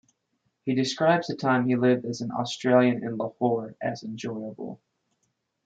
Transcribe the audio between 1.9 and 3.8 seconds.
as an Australian in Lahore